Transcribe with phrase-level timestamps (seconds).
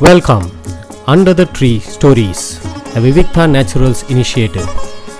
[0.00, 0.50] Welcome
[1.06, 2.58] under the tree stories
[2.94, 4.66] the Vivikta naturals initiative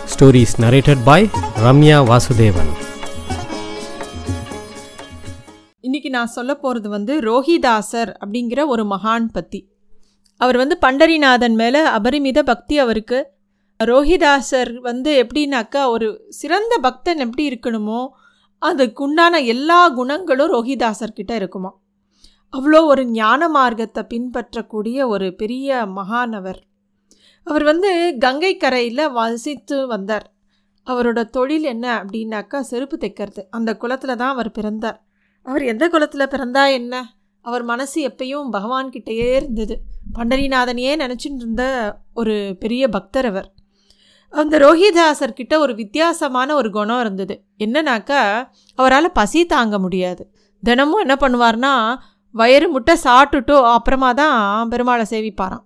[0.05, 2.73] stories narrated by Ramya Vasudevan
[5.81, 9.69] இன்னைக்கு நான் சொல்ல போகிறது வந்து ரோஹிதாசர் அப்படிங்கிற ஒரு மகான் பற்றி
[10.39, 13.31] அவர் வந்து பண்டரிநாதன் மேலே அபரிமித பக்தி அவருக்கு.
[13.85, 18.09] ரோஹிதாசர் வந்து எப்படின்னாக்கா ஒரு சிறந்த பக்தன் எப்படி இருக்கணுமோ
[18.63, 21.73] அதுக்குண்டான எல்லா குணங்களும் ரோஹிதாசர்கிட்ட இருக்குமா
[22.55, 26.61] அவ்வளோ ஒரு ஞான மார்க்கத்தை பின்பற்றக்கூடிய ஒரு பெரிய மகானவர்.
[27.43, 30.33] அவர் வந்து கங்கை கரையில் வசித்து வந்தார்.
[30.87, 33.43] அவரோட தொழில் என்ன அப்படின்னாக்கா செருப்பு தைக்கிறது.
[33.51, 35.05] அந்த குளத்தில் தான் அவர் பிறந்தார்.
[35.43, 36.95] அவர் எந்த குளத்தில் பிறந்தா என்ன?
[37.41, 39.81] அவர் மனசு எப்பயும் பகவான்கிட்டயே இருந்தது.
[40.15, 41.65] பண்டரிநாதனையே நினச்சிட்டு இருந்த
[42.15, 43.53] ஒரு பெரிய பக்தர் அவர்.
[44.29, 47.45] அந்த ரோஹிதாசர்கிட்ட ஒரு வித்தியாசமான ஒரு குணம் இருந்தது.
[47.59, 50.31] என்னன்னாக்கா அவரால் பசி தாங்க முடியாது.
[50.63, 51.97] தினமும் என்ன பண்ணுவார்னா
[52.35, 54.37] வயிறு முட்டை சாப்பிட்டுட்டோ அப்புறமா தான்
[54.73, 55.65] பெருமாளை சேவிப்பாராம்.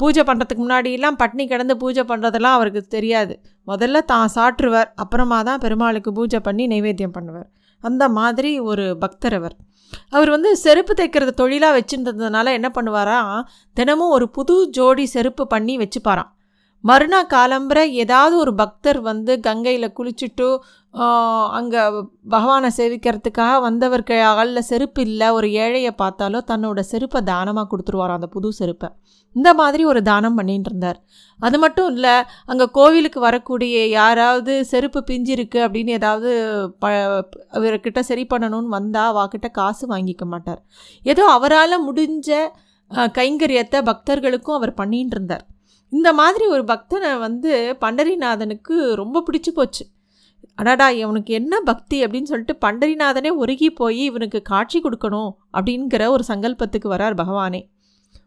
[0.00, 3.34] பூஜை பண்ணுறதுக்கு முன்னாடியெல்லாம் பட்னி கிடந்து பூஜை பண்ணுறதெல்லாம் அவருக்கு தெரியாது.
[3.70, 7.48] முதல்ல தான் சாப்பிட்ருவார் அப்புறமா தான் பெருமாளுக்கு பூஜை பண்ணி நைவேத்தியம் பண்ணுவார்.
[7.84, 9.56] அந்த மாதிரி ஒரு பக்தர் அவர்.
[10.14, 13.36] அவர் வந்து செருப்பு தைக்கிறது தொழிலாக வச்சுருந்ததுனால என்ன பண்ணுவாராம்
[13.76, 16.30] தினமும் ஒரு புது ஜோடி செருப்பு பண்ணி வச்சுப்பாராம்.
[16.84, 20.48] மறுநாள் காலம்புற ஏதாவது ஒரு பக்தர் வந்து கங்கையில் குளிச்சுட்டு
[21.58, 21.80] அங்கே
[22.34, 28.48] பகவானை சேவிக்கிறதுக்காக வந்தவர் காலில் செருப்பு இல்லை ஒரு ஏழையை பார்த்தாலோ தன்னோட செருப்பை தானமாக கொடுத்துருவார் அந்த புது
[28.60, 28.88] செருப்பை.
[29.36, 30.98] இந்த மாதிரி ஒரு தானம் பண்ணிட்டு இருந்தார்.
[31.40, 32.14] அது மட்டும் இல்லை
[32.50, 36.30] அங்கே கோவிலுக்கு வரக்கூடிய யாராவது செருப்பு பிஞ்சிருக்கு அப்படின்னு ஏதாவது
[36.84, 36.92] ப
[37.58, 40.62] இவர்கிட்ட சரி பண்ணணும்னு வந்தால் வாக்கிட்ட காசு வாங்கிக்க மாட்டார்.
[41.04, 42.40] ஏதோ அவரால் முடிஞ்ச
[43.20, 45.46] கைங்கரியத்தை பக்தர்களுக்கும் அவர் பண்ணிட்டு இருந்தார்.
[45.92, 49.84] இந்த மாதிரி ஒரு பக்தனை வந்து பண்டரிநாதனுக்கு ரொம்ப பிடிச்சி போச்சு.
[50.54, 56.88] அடாடா இவனுக்கு என்ன பக்தி அப்படின்னு சொல்லிட்டு பண்டரிநாதனே ஒருகி போய் இவனுக்கு காட்சி கொடுக்கணும் அப்படிங்கிற ஒரு சங்கல்பத்துக்கு
[56.94, 57.60] வரார் பகவானே.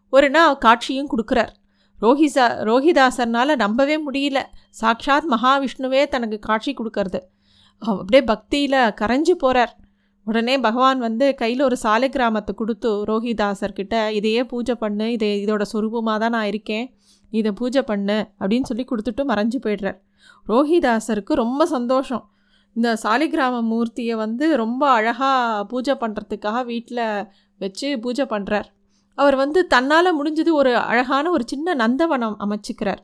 [0.10, 1.52] ஒரு நாள் காட்சியும் கொடுக்குறார்.
[2.00, 4.40] ரோஹிசா ரோஹிதாசர்னால் நம்பவே முடியல.
[4.82, 7.20] சாக்ஷாத் மகாவிஷ்ணுவே தனக்கு காட்சி கொடுக்கறது.
[7.82, 9.74] அப்படியே பக்தியில் கரைஞ்சி போகிறார்
[10.28, 16.18] உடனே பகவான் வந்து கையில் ஒரு சாலை கிராமத்தை கொடுத்து ரோஹிதாசர்கிட்ட இதையே பூஜை பண்ணு இதை இதோட சொரூபமாக
[16.20, 16.86] தான் நான் இருக்கேன்.
[17.32, 19.98] இதை பூஜை பண்ணு அப்படின்னு சொல்லி கொடுத்துட்டு மறைஞ்சு போய்டுறார்.
[20.48, 22.24] ரோஹிதாசருக்கு ரொம்ப சந்தோஷம்.
[22.74, 27.06] இந்த சாலிகிராம மூர்த்தியை வந்து ரொம்ப அழகாக பூஜை பண்ணுறதுக்காக வீட்டில்
[27.58, 28.66] வச்சு பூஜை பண்ணுறார்
[29.16, 33.02] அவர் வந்து தன்னால் முடிஞ்சது ஒரு அழகான ஒரு சின்ன நந்தவனம் அமைச்சிக்கிறார்.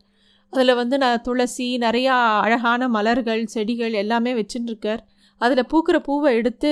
[0.49, 2.15] அதில் வந்து நான் துளசி நிறையா
[2.45, 5.01] அழகான மலர்கள் செடிகள் எல்லாமே வச்சுட்டுருக்கார்
[5.37, 6.71] அதில் பூக்கிற பூவை எடுத்து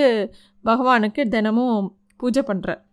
[0.66, 2.85] பகவானுக்கு தினமும் பூஜை பண்ணுறார்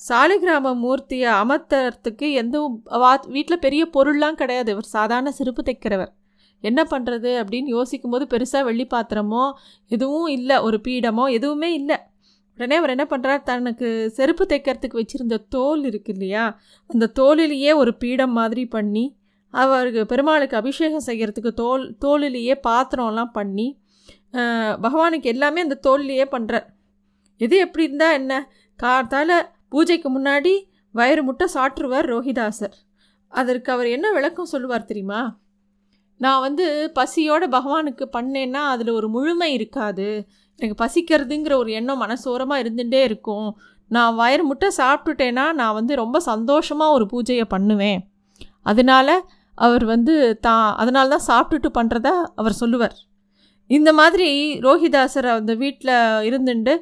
[0.00, 2.56] சாலிகிராம மூர்த்தியை அமர்த்துறதுக்கு எந்த
[3.02, 4.70] வா வீட்டில் பெரிய பொருள்லாம் கிடையாது.
[4.74, 6.12] இவர் சாதாரண செருப்பு தைக்கிறவர்.
[6.64, 9.44] என்ன பண்ணுறது அப்படின்னு யோசிக்கும் போது பெருசாக வெள்ளி பாத்திரமோ
[9.90, 10.56] எதுவும் இல்லை.
[10.66, 11.98] ஒரு பீடமோ எதுவுமே இல்லை.
[12.58, 16.44] உடனே அவர் என்ன பண்ணுறார் தனக்கு செருப்பு தைக்கிறதுக்கு வச்சுருந்த தோல் இருக்கு இல்லையா?
[16.90, 19.04] அந்த தோலிலேயே ஒரு பீடம் மாதிரி பண்ணி
[19.54, 23.66] அவருக்கு பெருமாளுக்கு அபிஷேகம் செய்கிறதுக்கு தோல் தோலிலேயே பாத்திரம்லாம் பண்ணி
[24.84, 26.66] பகவானுக்கு எல்லாமே அந்த தோல்லையே பண்ணுறார்
[27.40, 28.32] எது எப்படி இருந்தால் என்ன?
[28.78, 29.34] கார்த்தால்
[29.72, 30.54] பூஜைக்கு முன்னாடி
[30.94, 32.74] வயிறு முட்டை சாற்றுவார் ரோஹிதாசர்.
[33.32, 35.22] அதற்கு அவர் என்ன விளக்கம் சொல்லுவார் தெரியுமா?
[36.20, 36.66] நான் வந்து
[36.98, 40.08] பசியோட பகவானுக்கு பண்ணேன்னா அதில் ஒரு முழுமை இருக்காது.
[40.60, 43.48] எனக்கு பசிக்கிறதுங்கிற ஒரு எண்ணம் மனசோரமாக இருந்துகிட்டே இருக்கும்.
[43.90, 48.00] நான் வயிறு முட்டை சாப்பிட்டுட்டேன்னா நான் வந்து ரொம்ப சந்தோஷமாக ஒரு பூஜையை பண்ணுவேன்.
[48.70, 49.16] அதனால்
[49.58, 50.14] அவர் வந்து
[50.46, 52.96] தான் அதனால தான் சாப்பிட்டுட்டு பண்ணுறதா அவர் சொல்லுவார்.
[53.70, 54.28] இந்த மாதிரி
[54.66, 55.94] ரோஹிதாசர் அந்த வீட்டில்
[56.28, 56.74] இருந்துட்டு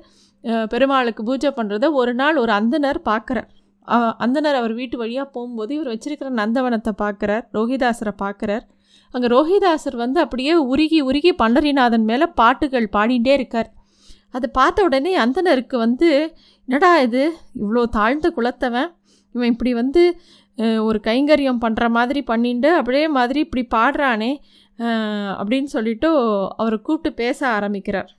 [0.73, 3.49] பெருமாளுக்கு பூஜை பண்ணுறத ஒரு நாள் ஒரு அந்தனர் பார்க்குறார்.
[4.25, 8.65] அந்தனர் அவர் வீட்டு வழியாக போகும்போது இவர் வச்சிருக்கிற நந்தவனத்தை பார்க்குறார் ரோஹிதாசரை பார்க்குறார்.
[9.15, 13.69] அங்கே ரோஹிதாசர் வந்து அப்படியே உருகி உருகி பண்டரிநாதன் மேலே பாட்டுகள் பாடிகிட்டே இருக்கார்.
[14.37, 16.09] அதை பார்த்த உடனே அந்தனருக்கு வந்து
[16.69, 17.23] என்னடா இது?
[17.63, 18.91] இவ்வளோ தாழ்ந்த குலத்தவன்.
[19.35, 20.03] இவன் இப்படி வந்து
[20.89, 24.33] ஒரு கைங்கரியம் பண்ணுற மாதிரி பண்ணிட்டு அப்படியே மாதிரி இப்படி பாடுறானே
[25.39, 26.09] அப்படின்னு சொல்லிட்டு
[26.61, 28.11] அவரை கூப்பிட்டு பேச ஆரம்பிக்கிறார்.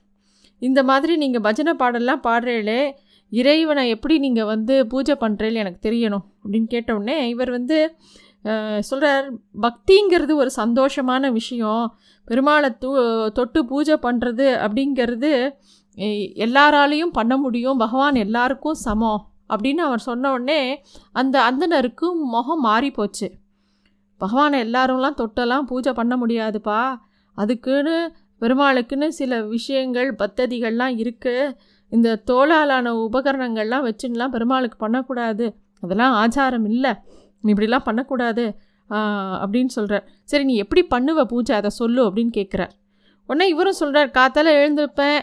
[0.68, 2.82] இந்த மாதிரி நீங்கள் பஜனை பாடலாம் பாடுறீங்களே
[3.32, 7.78] இறைவனை எப்படி நீங்கள் வந்து பூஜை பண்ணுறீங்க எனக்கு தெரியணும் அப்படின்னு கேட்டவுடனே இவர் வந்து
[8.88, 9.28] சொல்கிறார்
[9.66, 11.84] பக்திங்கிறது ஒரு சந்தோஷமான விஷயம்.
[12.28, 12.90] பெருமாளை தூ
[13.38, 15.32] தொட்டு பூஜை பண்ணுறது அப்படிங்கிறது
[16.46, 17.82] எல்லாராலையும் பண்ண முடியும்.
[17.84, 19.22] பகவான் எல்லாருக்கும் சமம்
[19.54, 20.62] அப்படின்னு அவர் சொன்ன உடனே
[21.22, 23.28] அந்த அந்தனருக்கும் முகம் மாறி போச்சு.
[24.22, 26.82] பகவானை எல்லாரும்லாம் தொட்டெல்லாம் பூஜை பண்ண முடியாதுப்பா.
[27.38, 27.96] அதுக்குன்னு
[28.44, 31.54] பெருமாளுக்குன்னு சில விஷயங்கள் பத்ததிகள்லாம் இருக்குது
[31.92, 35.46] இந்த தோளாலான உபகரணங்கள்லாம் வச்சுன்னெலாம் பெருமாளுக்கு பண்ணக்கூடாது.
[35.84, 36.94] அதெல்லாம் ஆச்சாரம் இல்லை.
[37.44, 38.46] நீ இப்படிலாம் பண்ணக்கூடாது.
[39.44, 41.54] அப்படின்னு சொல்கிறார் சரி நீ எப்படி பண்ணுவ பூஜை?
[41.60, 42.74] அதை சொல்லு அப்படின்னு கேட்குறார்
[43.30, 45.20] உடனே இவரும் சொல்கிறார் காத்தால் எழுந்திருப்பேன்.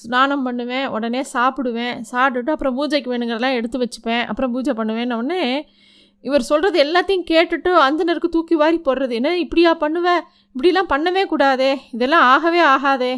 [0.00, 0.86] ஸ்நானம் பண்ணுவேன்.
[0.96, 1.96] உடனே சாப்பிடுவேன்.
[2.12, 4.24] சாப்பிட்டுட்டு அப்புறம் பூஜைக்கு வேணுங்கிறதெல்லாம் எடுத்து வச்சுப்பேன்.
[4.30, 5.42] அப்புறம் பூஜை பண்ணுவேன்னு உடனே
[6.28, 9.12] இவர் சொல்கிறது எல்லாத்தையும் கேட்டுட்டு அந்தனருக்கு தூக்கி வாரி போடுறது.
[9.20, 10.22] என்ன இப்படியா பண்ணுவேன்
[10.54, 11.70] இப்படிலாம் பண்ணவே கூடாதே.
[11.96, 13.12] இதெல்லாம் ஆகவே ஆகாதே.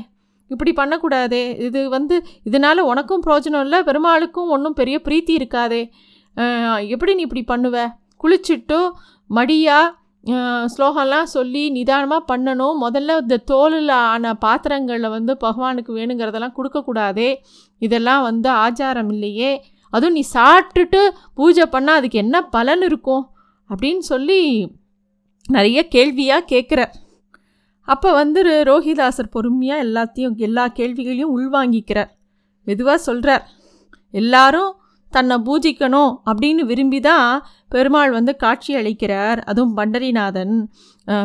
[0.53, 1.45] இப்படி பண்ணக்கூடாதே.
[1.67, 2.17] இது வந்து
[2.49, 5.83] இதனால் உனக்கும் பிரயோஜனம் இல்லை பெருமாளுக்கும் ஒன்றும் பெரிய பிரீத்தி இருக்காதே.
[6.95, 7.77] எப்படி நீ இப்படி பண்ணுவ?
[8.23, 8.81] குளிச்சுட்டு
[9.39, 9.95] மடியாக
[10.75, 12.77] ஸ்லோகம்லாம் சொல்லி நிதானமாக பண்ணணும்.
[12.85, 17.31] முதல்ல இந்த தோலில் ஆன பாத்திரங்களில் வந்து பகவானுக்கு வேணுங்கிறதெல்லாம் கொடுக்கக்கூடாதே.
[17.87, 19.51] இதெல்லாம் வந்து ஆச்சாரம் இல்லையே.
[19.91, 23.25] அதுவும் நீ சாப்பிட்டுட்டு பூஜை பண்ணால் அதுக்கு என்ன பலன் இருக்கும்?
[23.71, 24.41] அப்படின்னு சொல்லி
[25.49, 26.85] நிறைய கேள்வியாக கேட்குற
[27.89, 32.11] அப்போ வந்து ரோஹிதாசர் பொறுமையாக எல்லாத்தையும் எல்லா கேள்விகளையும் உள்வாங்கிக்கிறார்.
[32.65, 33.45] மெதுவாக சொல்கிறார்
[34.11, 34.73] எல்லாரும்
[35.15, 37.29] தன்னை பூஜிக்கணும் அப்படின்னு விரும்பி தான்
[37.75, 39.39] பெருமாள் வந்து காட்சி அளிக்கிறார்.
[39.51, 40.55] அதுவும் பண்டரிநாதன்.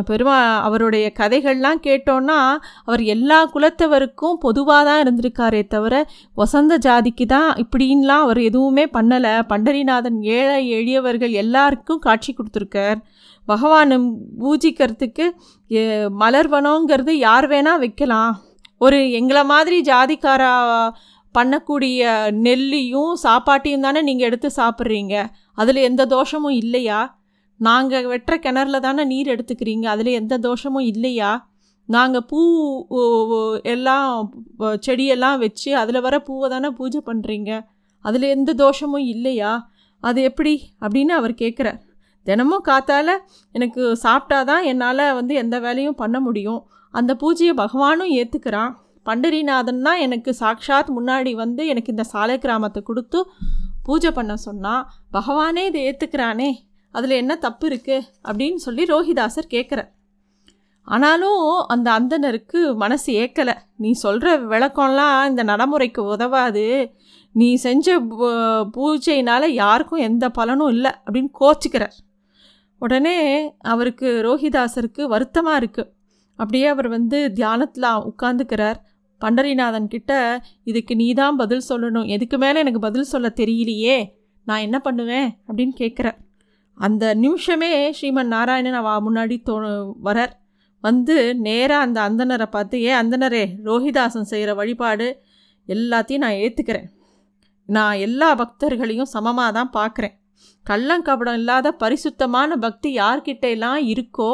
[0.08, 0.36] பெருமா
[0.68, 2.40] அவருடைய கதைகள்லாம் கேட்டோன்னா
[2.88, 6.04] அவர் எல்லா குலத்தவருக்கும் பொதுவாக தான் இருந்திருக்காரே தவிர
[6.42, 9.34] வசந்த ஜாதிக்கு தான் இப்படின்லாம் அவர் எதுவுமே பண்ணலை.
[9.52, 13.00] பண்டரிநாதன் ஏழை எளியவர்கள் எல்லாருக்கும் காட்சி கொடுத்துருக்கார்.
[13.48, 13.98] பகவானை
[14.44, 15.26] பூஜிக்கிறதுக்கு
[15.72, 18.34] மலர்வனோங்கிறது மலர்வனங்கிறது யார் வேணால் வைக்கலாம்.
[18.86, 20.52] ஒரு எங்களை மாதிரி ஜாதிக்காரா
[21.34, 22.02] பண்ணக்கூடிய
[22.46, 25.16] நெல்லியும் சாப்பாட்டையும் தானே நீங்கள் எடுத்து சாப்பிட்றீங்க?
[25.54, 27.00] அதில் எந்த தோஷமும் இல்லையா?
[27.60, 29.86] நாங்கள் வெட்டுற கிணறுல தானே நீர் எடுத்துக்கிறீங்க?
[29.86, 31.32] அதில் எந்த தோஷமும் இல்லையா?
[31.90, 32.40] நாங்கள் பூ
[33.64, 34.32] எல்லாம்
[34.86, 37.52] செடியெல்லாம் வச்சு அதில் வர பூவை தானே பூஜை பண்ணுறீங்க
[38.06, 39.52] அதில் எந்த தோஷமும் இல்லையா?
[40.04, 40.54] அது எப்படி?
[40.82, 41.80] அப்படின்னு அவர் கேட்குறார்
[42.28, 43.14] தினமும் காத்தால்
[43.52, 46.62] எனக்கு சாப்பிட்டாதான் என்னால் வந்து எந்த வேலையும் பண்ண முடியும்.
[46.94, 48.74] அந்த பூஜையை பகவானும் ஏற்றுக்கிறான்
[49.06, 53.20] பண்டரிநாதன் தான் எனக்கு சாக்ஷாத் முன்னாடி வந்து எனக்கு இந்த சாலை கிராமத்தை கொடுத்து
[53.84, 56.52] பூஜை பண்ண சொன்னால் பகவானே இதை ஏற்றுக்கிறானே
[56.92, 59.90] அதில் என்ன தப்பு இருக்குது அப்படின்னு சொல்லி ரோஹிதாசர் கேட்குறார்
[60.84, 66.92] ஆனாலும் அந்த அந்தனருக்கு மனசு ஏற்கலை நீ சொல்கிற விளக்கம்லாம் இந்த நடைமுறைக்கு உதவாது.
[67.32, 71.96] நீ செஞ்ச பூ- பூஜையினால் யாருக்கும் எந்த பலனும் இல்லை அப்படின்னு கோச்சிக்கிறார்.
[72.80, 73.18] உடனே
[73.60, 75.92] அவருக்கு ரோஹிதாசருக்கு வருத்தமாக இருக்குது
[76.36, 78.80] அப்படியே அவர் வந்து தியானத்தில் உட்காந்துக்கிறார்
[79.24, 80.12] பண்டரிநாதன் கிட்ட
[80.64, 82.10] இதுக்கு நீ தான் பதில் சொல்லணும்.
[82.16, 83.98] எதுக்கு மேலே எனக்கு பதில் சொல்ல தெரியலையே?
[84.48, 85.30] நான் என்ன பண்ணுவேன்?
[85.48, 86.20] அப்படின்னு கேட்குறார்
[86.78, 89.56] அந்த நிமிஷமே ஸ்ரீமன் நாராயணன் அவ முன்னாடி தோ
[90.08, 90.34] வரார்.
[90.84, 91.16] வந்து
[91.48, 95.08] நேராக அந்த அந்தனரை பார்த்து ஏன் அந்தனரே ரோஹிதாசன் செய்கிற வழிபாடு
[95.68, 96.88] எல்லாத்தையும் நான் ஏற்றுக்கிறேன்
[97.70, 100.16] நான் எல்லா பக்தர்களையும் சமமாக தான் பார்க்குறேன்
[100.66, 104.32] கள்ளங்கபடம் இல்லாத பரிசுத்தமான பக்தி யார்கிட்ட எல்லாம் இருக்கோ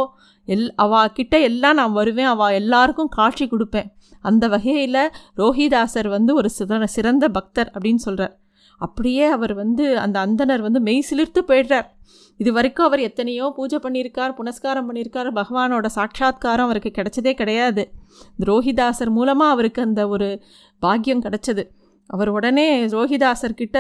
[0.48, 2.30] எல் அவா கிட்டே எல்லாம் நான் வருவேன்.
[2.34, 3.88] அவள் எல்லாருக்கும் காட்சி கொடுப்பேன்.
[4.30, 5.04] அந்த வகையில்
[5.42, 8.36] ரோஹிதாசர் வந்து ஒரு சிதன சிறந்த பக்தர் அப்படின்னு சொல்கிறார்
[8.80, 11.88] அப்படியே அவர் வந்து அந்த அந்தனர் வந்து மெய் சிலிர்த்து போயிடுறார்.
[12.40, 17.84] இது வரைக்கும் அவர் எத்தனையோ பூஜை பண்ணியிருக்கார் புனஸ்காரம் பண்ணியிருக்கார் பகவானோட சாட்சாத்காரம் அவருக்கு கிடைச்சதே கிடையாது.
[18.50, 20.28] ரோஹிதாசர் மூலமாக அவருக்கு அந்த ஒரு
[20.84, 21.66] பாக்கியம் கிடைச்சது.
[22.10, 23.78] அவர் உடனே ரோஹிதாசர்கிட்ட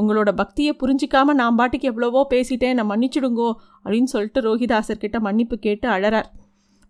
[0.00, 3.50] உங்களோட பக்தியை புரிஞ்சிக்காமல் நான் பாட்டுக்கு எவ்வளவோ பேசிட்டேன் நான் மன்னிச்சிடுங்கோ
[3.84, 6.30] அப்படின்னு சொல்லிட்டு ரோஹிதாசர்கிட்ட மன்னிப்பு கேட்டு அழறார்.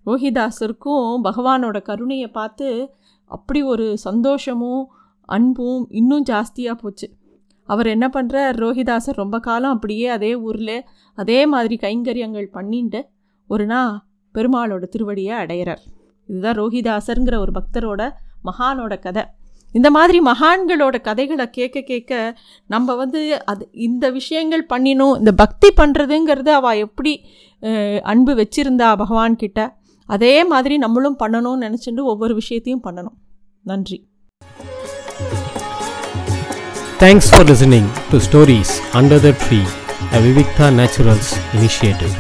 [0.07, 2.69] ரோஹிதாசருக்கும் பகவானோட கருணையை பார்த்து
[3.31, 4.85] அப்படி ஒரு சந்தோஷமும்
[5.29, 7.07] அன்பும் இன்னும் ஜாஸ்தியாக போச்சு.
[7.69, 10.77] அவர் என்ன பண்ணுறார் ரோஹிதாசர் ரொம்ப காலம் அப்படியே அதே ஊரில்
[11.19, 13.01] அதே மாதிரி கைங்கரியங்கள் பண்ணிட்டு
[13.51, 13.93] ஒரு நாள்
[14.35, 15.83] பெருமாளோட திருவடியை அடையிறார்.
[16.29, 18.03] இதுதான் ரோஹிதாசருங்கிற ஒரு பக்தரோட
[18.45, 19.25] மகானோட கதை.
[19.73, 22.13] இந்த மாதிரி மகான்களோட கதைகளை கேட்க கேட்க
[22.67, 27.13] நம்ம வந்து அது இந்த விஷயங்கள் பண்ணினோம் இந்த பக்தி பண்ணுறதுங்கிறது அவள் எப்படி
[28.03, 29.61] அன்பு வச்சிருந்தா பகவான்கிட்ட?
[30.11, 33.17] அதே மாதிரி நம்மளும் பண்ணணும்னு நினச்சிட்டு ஒவ்வொரு விஷயத்தையும் பண்ணணும்
[33.65, 33.99] நன்றி
[37.01, 39.61] thanks for listening to stories under the tree
[40.11, 42.15] a Vivikta naturals initiative